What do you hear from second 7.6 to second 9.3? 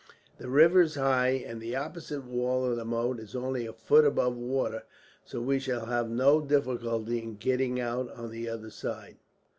out on the other side.